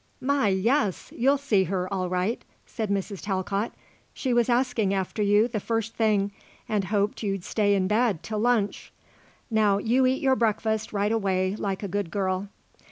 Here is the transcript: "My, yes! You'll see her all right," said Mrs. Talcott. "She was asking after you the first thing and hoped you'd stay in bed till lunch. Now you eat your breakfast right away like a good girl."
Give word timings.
"My, 0.19 0.47
yes! 0.47 1.13
You'll 1.15 1.37
see 1.37 1.65
her 1.65 1.87
all 1.93 2.09
right," 2.09 2.43
said 2.65 2.89
Mrs. 2.89 3.21
Talcott. 3.21 3.71
"She 4.15 4.33
was 4.33 4.49
asking 4.49 4.95
after 4.95 5.21
you 5.21 5.47
the 5.47 5.59
first 5.59 5.93
thing 5.93 6.31
and 6.67 6.85
hoped 6.85 7.21
you'd 7.21 7.43
stay 7.43 7.75
in 7.75 7.87
bed 7.87 8.23
till 8.23 8.39
lunch. 8.39 8.91
Now 9.51 9.77
you 9.77 10.07
eat 10.07 10.19
your 10.23 10.35
breakfast 10.35 10.91
right 10.91 11.11
away 11.11 11.55
like 11.55 11.83
a 11.83 11.87
good 11.87 12.09
girl." 12.09 12.47